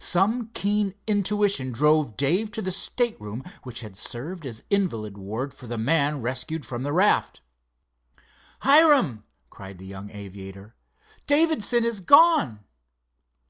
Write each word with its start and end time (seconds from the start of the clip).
Some 0.00 0.46
keen 0.54 0.94
intuition 1.06 1.70
drove 1.70 2.16
Dave 2.16 2.50
to 2.52 2.62
the 2.62 2.70
stateroom 2.70 3.44
which 3.62 3.80
had 3.80 3.94
served 3.94 4.46
as 4.46 4.62
invalid 4.70 5.18
ward 5.18 5.52
for 5.52 5.66
the 5.66 5.76
man 5.76 6.22
rescued 6.22 6.64
from 6.64 6.82
the 6.82 6.94
raft. 6.94 7.42
"Hiram," 8.60 9.24
cried 9.50 9.76
the 9.76 9.84
young 9.84 10.08
aviator, 10.10 10.76
"Davidson 11.26 11.84
is 11.84 12.00
gone!" 12.00 12.60